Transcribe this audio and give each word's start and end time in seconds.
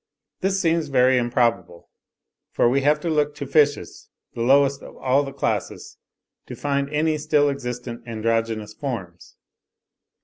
This 0.39 0.59
seems 0.59 0.87
very 0.87 1.19
improbable, 1.19 1.87
for 2.51 2.67
we 2.67 2.81
have 2.81 2.99
to 3.01 3.09
look 3.11 3.35
to 3.35 3.45
fishes, 3.45 4.09
the 4.33 4.41
lowest 4.41 4.81
of 4.81 4.97
all 4.97 5.21
the 5.21 5.31
classes, 5.31 5.97
to 6.47 6.55
find 6.55 6.89
any 6.89 7.19
still 7.19 7.51
existent 7.51 8.01
androgynous 8.07 8.73
forms. 8.73 9.35